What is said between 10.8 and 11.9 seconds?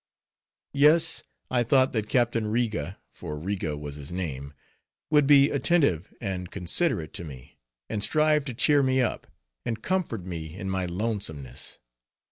lonesomeness.